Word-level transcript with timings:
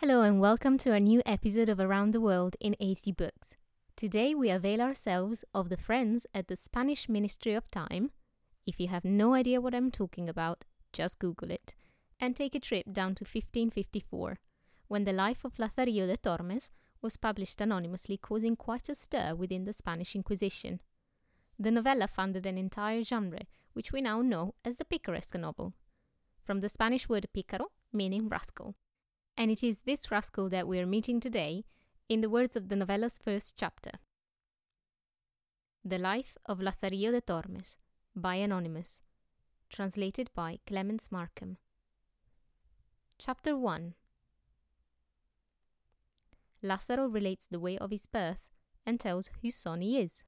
Hello 0.00 0.22
and 0.22 0.40
welcome 0.40 0.78
to 0.78 0.94
a 0.94 0.98
new 0.98 1.20
episode 1.26 1.68
of 1.68 1.78
Around 1.78 2.12
the 2.12 2.22
World 2.22 2.56
in 2.58 2.74
80 2.80 3.12
Books. 3.12 3.54
Today 3.96 4.34
we 4.34 4.48
avail 4.48 4.80
ourselves 4.80 5.44
of 5.52 5.68
the 5.68 5.76
friends 5.76 6.24
at 6.34 6.48
the 6.48 6.56
Spanish 6.56 7.06
Ministry 7.06 7.52
of 7.52 7.70
Time. 7.70 8.10
If 8.66 8.80
you 8.80 8.88
have 8.88 9.04
no 9.04 9.34
idea 9.34 9.60
what 9.60 9.74
I'm 9.74 9.90
talking 9.90 10.26
about, 10.26 10.64
just 10.94 11.18
Google 11.18 11.50
it 11.50 11.74
and 12.18 12.34
take 12.34 12.54
a 12.54 12.60
trip 12.60 12.86
down 12.90 13.14
to 13.16 13.24
1554, 13.24 14.38
when 14.88 15.04
the 15.04 15.12
life 15.12 15.44
of 15.44 15.58
Lazarillo 15.58 16.06
de 16.06 16.16
Tormes 16.16 16.70
was 17.02 17.18
published 17.18 17.60
anonymously, 17.60 18.16
causing 18.16 18.56
quite 18.56 18.88
a 18.88 18.94
stir 18.94 19.34
within 19.34 19.66
the 19.66 19.74
Spanish 19.74 20.16
Inquisition. 20.16 20.80
The 21.58 21.70
novella 21.70 22.08
founded 22.08 22.46
an 22.46 22.56
entire 22.56 23.02
genre, 23.02 23.40
which 23.74 23.92
we 23.92 24.00
now 24.00 24.22
know 24.22 24.54
as 24.64 24.76
the 24.76 24.86
picaresque 24.86 25.36
novel, 25.36 25.74
from 26.42 26.60
the 26.60 26.70
Spanish 26.70 27.06
word 27.06 27.26
pícaro, 27.36 27.66
meaning 27.92 28.30
rascal 28.30 28.76
and 29.36 29.50
it 29.50 29.62
is 29.62 29.78
this 29.84 30.10
rascal 30.10 30.48
that 30.48 30.68
we 30.68 30.78
are 30.78 30.86
meeting 30.86 31.20
today, 31.20 31.64
in 32.08 32.20
the 32.20 32.30
words 32.30 32.56
of 32.56 32.68
the 32.68 32.76
novella's 32.76 33.18
first 33.24 33.56
chapter. 33.56 33.92
The 35.84 35.98
Life 35.98 36.36
of 36.46 36.58
Lazarillo 36.58 37.12
de 37.12 37.20
Tormes, 37.20 37.78
by 38.14 38.34
Anonymous, 38.34 39.00
translated 39.70 40.30
by 40.34 40.58
Clements 40.66 41.10
Markham. 41.10 41.56
Chapter 43.18 43.56
1 43.56 43.94
Lazaro 46.62 47.06
relates 47.06 47.46
the 47.46 47.60
way 47.60 47.78
of 47.78 47.90
his 47.90 48.06
birth 48.06 48.42
and 48.84 49.00
tells 49.00 49.30
whose 49.40 49.54
son 49.54 49.80
he 49.80 49.98
is. 49.98 50.22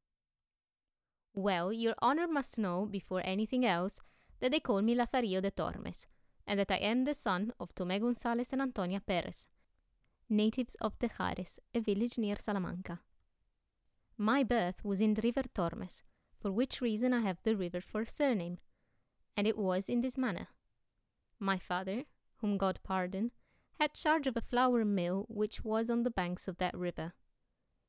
Well, 1.35 1.73
your 1.73 1.95
honor 2.01 2.29
must 2.29 2.59
know, 2.59 2.87
before 2.87 3.23
anything 3.25 3.65
else, 3.67 4.01
that 4.41 4.53
they 4.53 4.61
call 4.61 4.83
me 4.83 4.95
Lazarillo 4.95 5.43
de 5.43 5.51
Tormes, 5.51 6.07
and 6.47 6.59
that 6.59 6.71
I 6.71 6.77
am 6.77 7.05
the 7.05 7.15
son 7.15 7.53
of 7.59 7.75
Tomé 7.75 8.01
González 8.01 8.53
and 8.53 8.63
Antonia 8.63 9.01
Perez, 9.01 9.47
natives 10.29 10.75
of 10.81 10.99
Tejares, 10.99 11.59
a 11.75 11.81
village 11.81 12.19
near 12.19 12.37
Salamanca. 12.37 13.01
My 14.17 14.43
birth 14.43 14.85
was 14.85 15.01
in 15.01 15.15
the 15.15 15.23
river 15.23 15.43
Tormes, 15.55 16.03
for 16.39 16.53
which 16.53 16.81
reason 16.81 17.13
I 17.13 17.21
have 17.21 17.39
the 17.43 17.57
river 17.57 17.81
for 17.81 18.03
a 18.03 18.07
surname, 18.07 18.59
and 19.37 19.47
it 19.47 19.57
was 19.57 19.89
in 19.89 20.01
this 20.01 20.19
manner. 20.19 20.49
My 21.39 21.59
father, 21.59 22.05
whom 22.39 22.59
God 22.59 22.81
pardon, 22.83 23.31
had 23.81 23.95
charge 23.95 24.27
of 24.27 24.37
a 24.37 24.43
flour 24.43 24.85
mill 24.85 25.27
which 25.29 25.65
was 25.65 25.91
on 25.91 26.03
the 26.03 26.11
banks 26.11 26.47
of 26.47 26.59
that 26.59 26.77
river. 26.77 27.15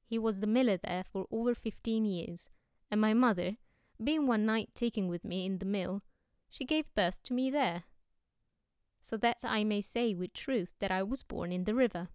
He 0.06 0.18
was 0.18 0.40
the 0.40 0.48
miller 0.48 0.78
there 0.78 1.04
for 1.12 1.28
over 1.32 1.54
fifteen 1.56 2.06
years, 2.06 2.50
and 2.90 3.02
my 3.02 3.14
mother, 3.14 3.58
being 4.04 4.28
one 4.28 4.46
night 4.46 4.70
taken 4.76 5.08
with 5.08 5.24
me 5.24 5.46
in 5.46 5.60
the 5.60 5.66
mill, 5.66 6.02
she 6.50 6.66
gave 6.66 6.94
birth 6.94 7.22
to 7.24 7.34
me 7.34 7.50
there 7.50 7.84
so 9.04 9.18
that 9.18 9.38
I 9.44 9.64
may 9.64 9.82
say 9.82 10.16
with 10.16 10.34
truth 10.34 10.74
that 10.80 10.90
I 10.90 11.04
was 11.04 11.22
born 11.22 11.52
in 11.52 11.66
the 11.66 11.76
river. 11.76 12.08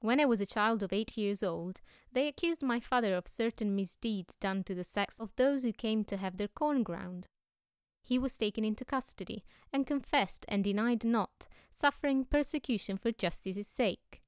When 0.00 0.20
I 0.20 0.24
was 0.24 0.40
a 0.40 0.46
child 0.46 0.82
of 0.82 0.92
eight 0.92 1.16
years 1.16 1.42
old, 1.42 1.80
they 2.12 2.28
accused 2.28 2.62
my 2.62 2.78
father 2.78 3.14
of 3.16 3.26
certain 3.26 3.74
misdeeds 3.74 4.34
done 4.40 4.62
to 4.64 4.74
the 4.74 4.84
sex 4.84 5.18
of 5.18 5.34
those 5.36 5.64
who 5.64 5.72
came 5.72 6.04
to 6.04 6.16
have 6.16 6.36
their 6.36 6.48
corn 6.48 6.82
ground. 6.82 7.26
He 8.02 8.18
was 8.18 8.36
taken 8.36 8.64
into 8.64 8.84
custody, 8.84 9.44
and 9.72 9.84
confessed 9.84 10.46
and 10.48 10.62
denied 10.62 11.04
not, 11.04 11.48
suffering 11.72 12.24
persecution 12.24 12.96
for 12.96 13.10
justice's 13.10 13.66
sake. 13.66 14.22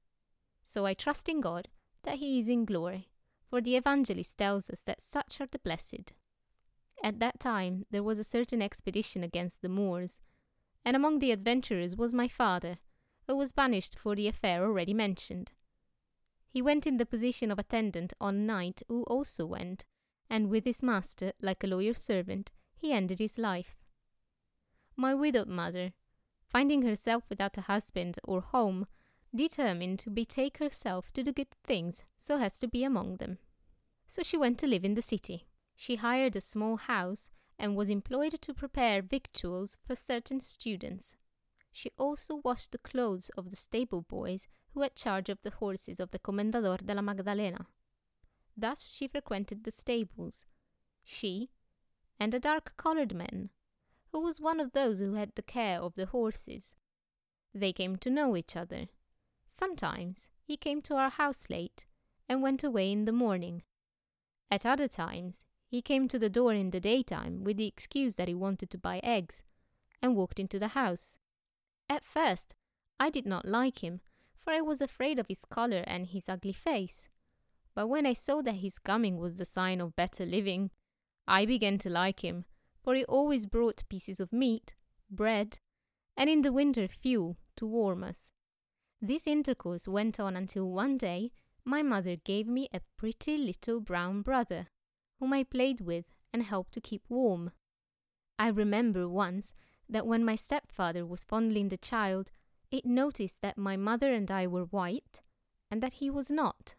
So 0.65 0.85
I 0.85 0.93
trust 0.93 1.29
in 1.29 1.39
God 1.39 1.69
that 2.03 2.17
he 2.17 2.39
is 2.39 2.49
in 2.49 2.65
glory, 2.65 3.07
for 3.49 3.61
the 3.61 3.77
evangelist 3.77 4.37
tells 4.37 4.69
us 4.69 4.81
that 4.81 5.01
such 5.01 5.39
are 5.39 5.47
the 5.49 5.59
blessed. 5.59 6.11
At 7.01 7.19
that 7.19 7.39
time 7.39 7.85
there 7.89 8.03
was 8.03 8.19
a 8.19 8.23
certain 8.25 8.61
expedition 8.61 9.23
against 9.23 9.61
the 9.61 9.69
Moors, 9.69 10.19
and 10.89 10.95
among 10.95 11.19
the 11.19 11.29
adventurers 11.29 11.95
was 11.95 12.15
my 12.15 12.27
father, 12.27 12.79
who 13.27 13.35
was 13.37 13.51
banished 13.51 13.95
for 13.99 14.15
the 14.15 14.27
affair 14.27 14.63
already 14.63 14.91
mentioned. 14.91 15.51
He 16.49 16.63
went 16.63 16.87
in 16.87 16.97
the 16.97 17.05
position 17.05 17.51
of 17.51 17.59
attendant 17.59 18.11
on 18.19 18.47
knight 18.47 18.81
who 18.87 19.03
also 19.03 19.45
went, 19.45 19.85
and 20.31 20.49
with 20.49 20.65
his 20.65 20.81
master, 20.81 21.33
like 21.43 21.63
a 21.63 21.67
lawyer's 21.67 22.01
servant, 22.01 22.51
he 22.75 22.91
ended 22.91 23.19
his 23.19 23.37
life. 23.37 23.75
My 24.95 25.13
widowed 25.13 25.47
mother, 25.47 25.93
finding 26.49 26.81
herself 26.81 27.23
without 27.29 27.55
a 27.59 27.69
husband 27.69 28.17
or 28.23 28.41
home, 28.41 28.87
determined 29.31 29.99
to 29.99 30.09
betake 30.09 30.57
herself 30.57 31.11
to 31.11 31.21
the 31.21 31.31
good 31.31 31.51
things 31.63 32.03
so 32.17 32.39
as 32.39 32.57
to 32.57 32.67
be 32.67 32.83
among 32.83 33.17
them. 33.17 33.37
So 34.07 34.23
she 34.23 34.37
went 34.37 34.57
to 34.57 34.67
live 34.67 34.83
in 34.83 34.95
the 34.95 35.03
city. 35.03 35.45
She 35.75 35.97
hired 35.97 36.35
a 36.35 36.41
small 36.41 36.77
house 36.77 37.29
and 37.59 37.75
was 37.75 37.89
employed 37.89 38.41
to 38.41 38.53
prepare 38.53 39.01
victuals 39.01 39.77
for 39.85 39.95
certain 39.95 40.39
students. 40.39 41.15
She 41.71 41.91
also 41.97 42.41
washed 42.43 42.71
the 42.71 42.77
clothes 42.77 43.29
of 43.37 43.49
the 43.49 43.55
stable 43.55 44.01
boys 44.01 44.47
who 44.73 44.81
had 44.81 44.95
charge 44.95 45.29
of 45.29 45.41
the 45.41 45.51
horses 45.51 45.99
of 45.99 46.11
the 46.11 46.19
Comendador 46.19 46.85
de 46.85 46.93
la 46.93 47.01
Magdalena. 47.01 47.67
Thus 48.55 48.91
she 48.93 49.07
frequented 49.07 49.63
the 49.63 49.71
stables, 49.71 50.45
she 51.03 51.49
and 52.19 52.33
a 52.33 52.39
dark 52.39 52.73
colored 52.77 53.13
man, 53.13 53.49
who 54.11 54.21
was 54.21 54.41
one 54.41 54.59
of 54.59 54.71
those 54.71 54.99
who 54.99 55.13
had 55.13 55.33
the 55.35 55.41
care 55.41 55.79
of 55.79 55.95
the 55.95 56.07
horses. 56.07 56.75
They 57.53 57.73
came 57.73 57.97
to 57.97 58.09
know 58.09 58.35
each 58.35 58.55
other. 58.55 58.87
Sometimes 59.47 60.29
he 60.43 60.57
came 60.57 60.81
to 60.83 60.95
our 60.95 61.09
house 61.09 61.49
late 61.49 61.85
and 62.27 62.41
went 62.41 62.63
away 62.63 62.91
in 62.91 63.05
the 63.05 63.11
morning. 63.11 63.63
At 64.51 64.65
other 64.65 64.87
times 64.87 65.43
he 65.69 65.81
came 65.83 66.07
to 66.07 66.17
the 66.17 66.29
door 66.29 66.53
in 66.53 66.71
the 66.71 66.79
daytime 66.79 67.43
with 67.43 67.57
the 67.57 67.67
excuse 67.67 68.15
that 68.15 68.27
he 68.27 68.33
wanted 68.33 68.71
to 68.71 68.77
buy 68.77 68.99
eggs, 69.03 69.43
and 70.01 70.15
walked 70.15 70.39
into 70.39 70.57
the 70.57 70.69
house. 70.69 71.17
At 71.87 72.03
first, 72.03 72.55
I 72.99 73.09
did 73.09 73.27
not 73.27 73.45
like 73.45 73.83
him, 73.83 74.01
for 74.35 74.51
I 74.51 74.61
was 74.61 74.81
afraid 74.81 75.19
of 75.19 75.27
his 75.27 75.45
color 75.45 75.83
and 75.85 76.07
his 76.07 76.27
ugly 76.27 76.53
face. 76.53 77.07
But 77.75 77.87
when 77.87 78.07
I 78.07 78.13
saw 78.13 78.41
that 78.41 78.55
his 78.55 78.79
coming 78.79 79.17
was 79.17 79.37
the 79.37 79.45
sign 79.45 79.79
of 79.79 79.95
better 79.95 80.25
living, 80.25 80.71
I 81.27 81.45
began 81.45 81.77
to 81.79 81.89
like 81.89 82.23
him, 82.23 82.45
for 82.83 82.95
he 82.95 83.05
always 83.05 83.45
brought 83.45 83.87
pieces 83.89 84.19
of 84.19 84.33
meat, 84.33 84.73
bread, 85.11 85.59
and 86.17 86.29
in 86.29 86.41
the 86.41 86.51
winter 86.51 86.87
fuel 86.87 87.37
to 87.57 87.67
warm 87.67 88.03
us. 88.03 88.31
This 88.99 89.27
intercourse 89.27 89.87
went 89.87 90.19
on 90.19 90.35
until 90.35 90.69
one 90.69 90.97
day 90.97 91.29
my 91.63 91.83
mother 91.83 92.15
gave 92.15 92.47
me 92.47 92.67
a 92.73 92.81
pretty 92.97 93.37
little 93.37 93.79
brown 93.79 94.23
brother 94.23 94.67
whom 95.19 95.33
I 95.33 95.43
played 95.43 95.81
with 95.81 96.05
and 96.33 96.43
helped 96.43 96.73
to 96.73 96.81
keep 96.81 97.03
warm. 97.09 97.51
I 98.37 98.47
remember 98.47 99.07
once 99.07 99.53
that 99.89 100.07
when 100.07 100.23
my 100.23 100.35
stepfather 100.35 101.05
was 101.05 101.23
fondling 101.23 101.69
the 101.69 101.77
child, 101.77 102.31
it 102.71 102.85
noticed 102.85 103.41
that 103.41 103.57
my 103.57 103.75
mother 103.75 104.13
and 104.13 104.29
I 104.29 104.47
were 104.47 104.65
white 104.65 105.21
and 105.71 105.81
that 105.83 105.93
he 105.93 106.09
was 106.09 106.31
not. 106.31 106.75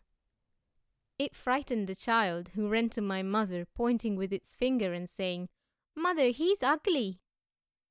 It 1.19 1.37
frightened 1.37 1.87
the 1.87 1.95
child, 1.95 2.53
who 2.55 2.69
ran 2.69 2.89
to 2.91 3.03
my 3.03 3.23
mother, 3.23 3.67
pointing 3.75 4.17
with 4.17 4.33
its 4.33 4.55
finger 4.55 4.95
and 4.95 5.09
saying, 5.09 5.49
Mother, 5.95 6.29
he's 6.29 6.63
ugly. 6.63 7.21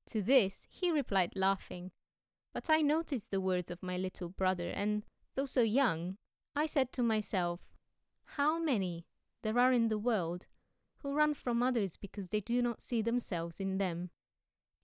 To 0.08 0.20
this 0.20 0.66
he 0.68 0.90
replied, 0.90 1.34
laughing. 1.36 1.92
But 2.52 2.68
I 2.68 2.82
noticed 2.82 3.30
the 3.30 3.40
words 3.40 3.70
of 3.70 3.84
my 3.84 3.96
little 3.96 4.30
brother, 4.30 4.68
and, 4.70 5.04
though 5.36 5.44
so 5.44 5.62
young, 5.62 6.16
I 6.56 6.66
said 6.66 6.92
to 6.94 7.02
myself, 7.04 7.60
How 8.36 8.58
many 8.58 9.06
there 9.42 9.58
are 9.58 9.72
in 9.72 9.88
the 9.88 9.98
world 9.98 10.46
who 10.98 11.14
run 11.14 11.34
from 11.34 11.62
others 11.62 11.96
because 11.96 12.28
they 12.28 12.40
do 12.40 12.60
not 12.60 12.80
see 12.80 13.02
themselves 13.02 13.60
in 13.60 13.78
them. 13.78 14.10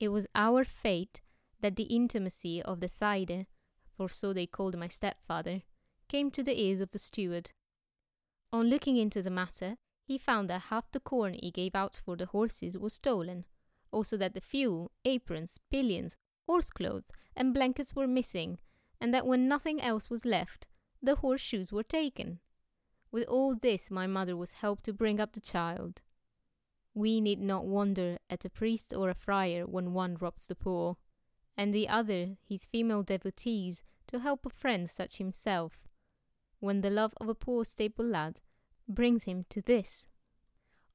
It 0.00 0.08
was 0.08 0.26
our 0.34 0.64
fate 0.64 1.20
that 1.60 1.76
the 1.76 1.84
intimacy 1.84 2.62
of 2.62 2.80
the 2.80 2.88
Zaide, 2.88 3.46
for 3.96 4.08
so 4.08 4.32
they 4.32 4.46
called 4.46 4.78
my 4.78 4.88
stepfather, 4.88 5.62
came 6.08 6.30
to 6.30 6.42
the 6.42 6.60
ears 6.60 6.80
of 6.80 6.90
the 6.90 6.98
steward. 6.98 7.50
On 8.52 8.68
looking 8.68 8.96
into 8.96 9.22
the 9.22 9.30
matter, 9.30 9.76
he 10.06 10.18
found 10.18 10.48
that 10.48 10.62
half 10.70 10.90
the 10.92 11.00
corn 11.00 11.34
he 11.34 11.50
gave 11.50 11.74
out 11.74 12.00
for 12.04 12.16
the 12.16 12.26
horses 12.26 12.78
was 12.78 12.94
stolen, 12.94 13.44
also 13.90 14.16
that 14.16 14.34
the 14.34 14.40
fuel, 14.40 14.92
aprons, 15.04 15.58
pillions, 15.70 16.16
horse 16.46 16.70
clothes, 16.70 17.10
and 17.34 17.52
blankets 17.52 17.94
were 17.94 18.06
missing, 18.06 18.58
and 19.00 19.12
that 19.12 19.26
when 19.26 19.48
nothing 19.48 19.80
else 19.80 20.08
was 20.08 20.24
left, 20.24 20.66
the 21.02 21.16
horseshoes 21.16 21.72
were 21.72 21.82
taken. 21.82 22.38
With 23.10 23.28
all 23.28 23.54
this, 23.54 23.90
my 23.90 24.06
mother 24.06 24.36
was 24.36 24.52
helped 24.52 24.84
to 24.84 24.92
bring 24.92 25.20
up 25.20 25.32
the 25.32 25.40
child. 25.40 26.02
We 26.94 27.20
need 27.20 27.40
not 27.40 27.66
wonder 27.66 28.18
at 28.30 28.44
a 28.44 28.50
priest 28.50 28.92
or 28.94 29.10
a 29.10 29.14
friar 29.14 29.66
when 29.66 29.92
one 29.92 30.16
robs 30.16 30.46
the 30.46 30.54
poor, 30.54 30.96
and 31.56 31.74
the 31.74 31.88
other 31.88 32.36
his 32.48 32.66
female 32.66 33.02
devotees 33.02 33.82
to 34.08 34.20
help 34.20 34.46
a 34.46 34.50
friend 34.50 34.88
such 34.90 35.18
himself, 35.18 35.88
when 36.60 36.80
the 36.80 36.90
love 36.90 37.12
of 37.20 37.28
a 37.28 37.34
poor 37.34 37.64
stable 37.64 38.04
lad 38.04 38.40
brings 38.88 39.24
him 39.24 39.44
to 39.50 39.60
this. 39.60 40.06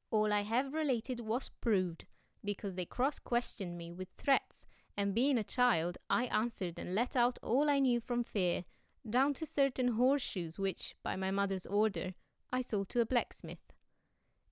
All 0.09 0.33
I 0.33 0.41
have 0.41 0.73
related 0.73 1.21
was 1.21 1.49
proved, 1.49 2.05
because 2.43 2.75
they 2.75 2.85
cross 2.85 3.19
questioned 3.19 3.77
me 3.77 3.91
with 3.91 4.09
threats, 4.17 4.65
and 4.97 5.15
being 5.15 5.37
a 5.37 5.43
child, 5.43 5.97
I 6.09 6.25
answered 6.25 6.77
and 6.77 6.93
let 6.93 7.15
out 7.15 7.39
all 7.41 7.69
I 7.69 7.79
knew 7.79 7.99
from 7.99 8.23
fear 8.23 8.65
down 9.09 9.33
to 9.33 9.45
certain 9.45 9.89
horseshoes 9.89 10.59
which, 10.59 10.95
by 11.03 11.15
my 11.15 11.31
mother's 11.31 11.65
order, 11.65 12.13
I 12.51 12.61
sold 12.61 12.89
to 12.89 13.01
a 13.01 13.05
blacksmith. 13.05 13.73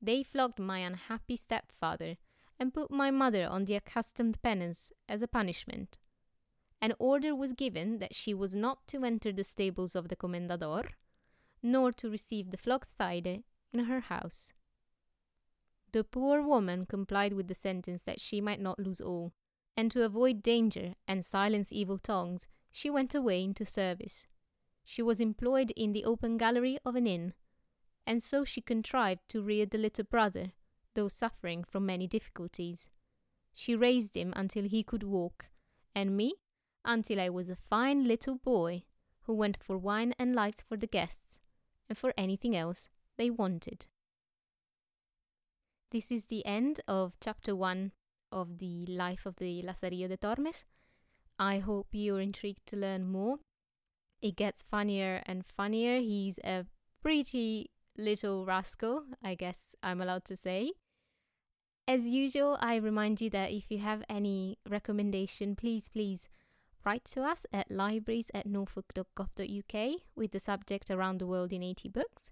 They 0.01 0.23
flogged 0.23 0.59
my 0.59 0.79
unhappy 0.79 1.35
stepfather 1.35 2.17
and 2.59 2.73
put 2.73 2.91
my 2.91 3.11
mother 3.11 3.47
on 3.47 3.65
the 3.65 3.75
accustomed 3.75 4.41
penance 4.41 4.91
as 5.07 5.21
a 5.21 5.27
punishment. 5.27 5.97
an 6.81 6.93
order 6.97 7.35
was 7.35 7.53
given 7.53 7.99
that 7.99 8.15
she 8.15 8.33
was 8.33 8.55
not 8.55 8.87
to 8.87 9.03
enter 9.03 9.31
the 9.31 9.43
stables 9.43 9.95
of 9.95 10.07
the 10.07 10.15
Comendador, 10.15 10.89
nor 11.61 11.91
to 11.91 12.09
receive 12.09 12.51
the 12.51 12.57
flogged 12.57 12.87
in 13.73 13.85
her 13.85 13.99
house. 13.99 14.53
The 15.91 16.03
poor 16.03 16.41
woman 16.41 16.85
complied 16.85 17.33
with 17.33 17.47
the 17.47 17.55
sentence 17.55 18.03
that 18.03 18.21
she 18.21 18.39
might 18.41 18.61
not 18.61 18.79
lose 18.79 19.01
all, 19.01 19.33
and 19.75 19.91
to 19.91 20.05
avoid 20.05 20.41
danger 20.43 20.93
and 21.07 21.25
silence 21.25 21.73
evil 21.73 21.97
tongues, 21.97 22.47
she 22.71 22.89
went 22.89 23.15
away 23.15 23.43
into 23.43 23.65
service. 23.65 24.27
She 24.89 25.03
was 25.03 25.21
employed 25.21 25.69
in 25.75 25.93
the 25.93 26.03
open 26.03 26.39
gallery 26.39 26.79
of 26.83 26.95
an 26.95 27.05
inn, 27.05 27.35
and 28.07 28.23
so 28.23 28.43
she 28.43 28.59
contrived 28.59 29.21
to 29.29 29.43
rear 29.43 29.67
the 29.67 29.77
little 29.77 30.03
brother, 30.03 30.53
though 30.95 31.09
suffering 31.09 31.63
from 31.63 31.85
many 31.85 32.07
difficulties. 32.07 32.87
She 33.53 33.75
raised 33.75 34.17
him 34.17 34.33
until 34.35 34.63
he 34.63 34.81
could 34.81 35.03
walk, 35.03 35.45
and 35.93 36.17
me 36.17 36.33
until 36.83 37.21
I 37.21 37.29
was 37.29 37.51
a 37.51 37.55
fine 37.55 38.07
little 38.07 38.37
boy 38.39 38.85
who 39.25 39.35
went 39.35 39.61
for 39.61 39.77
wine 39.77 40.15
and 40.17 40.33
lights 40.33 40.63
for 40.63 40.75
the 40.75 40.87
guests, 40.87 41.37
and 41.87 41.95
for 41.95 42.11
anything 42.17 42.55
else 42.55 42.89
they 43.15 43.29
wanted. 43.29 43.85
This 45.91 46.09
is 46.09 46.25
the 46.25 46.43
end 46.47 46.81
of 46.87 47.13
chapter 47.21 47.55
one 47.55 47.91
of 48.31 48.57
the 48.57 48.87
life 48.87 49.27
of 49.27 49.35
the 49.35 49.61
Lazarillo 49.61 50.07
de 50.07 50.17
Tormes. 50.17 50.63
I 51.37 51.59
hope 51.59 51.89
you're 51.91 52.21
intrigued 52.21 52.65
to 52.65 52.75
learn 52.75 53.05
more. 53.05 53.37
It 54.21 54.35
gets 54.35 54.63
funnier 54.63 55.21
and 55.25 55.45
funnier. 55.45 55.99
He's 55.99 56.39
a 56.43 56.65
pretty 57.01 57.71
little 57.97 58.45
rascal, 58.45 59.03
I 59.23 59.35
guess 59.35 59.75
I'm 59.81 60.01
allowed 60.01 60.25
to 60.25 60.35
say. 60.35 60.71
As 61.87 62.05
usual, 62.05 62.57
I 62.61 62.75
remind 62.75 63.19
you 63.21 63.29
that 63.31 63.51
if 63.51 63.71
you 63.71 63.79
have 63.79 64.03
any 64.09 64.57
recommendation, 64.69 65.55
please, 65.55 65.89
please 65.89 66.29
write 66.85 67.03
to 67.05 67.23
us 67.23 67.45
at 67.51 67.71
libraries 67.71 68.29
at 68.33 68.45
norfolk.gov.uk 68.45 70.01
with 70.15 70.31
the 70.31 70.39
subject 70.39 70.91
Around 70.91 71.19
the 71.19 71.27
World 71.27 71.51
in 71.51 71.63
80 71.63 71.89
Books 71.89 72.31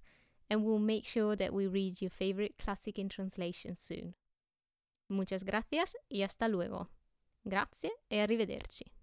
and 0.49 0.63
we'll 0.63 0.79
make 0.79 1.05
sure 1.05 1.35
that 1.35 1.53
we 1.53 1.67
read 1.67 2.01
your 2.01 2.09
favorite 2.09 2.55
classic 2.57 2.97
in 2.97 3.09
translation 3.09 3.75
soon. 3.75 4.15
Muchas 5.09 5.43
gracias 5.43 5.95
y 6.09 6.21
hasta 6.23 6.47
luego. 6.47 6.89
Grazie 7.43 7.91
e 8.09 8.19
arrivederci. 8.19 8.96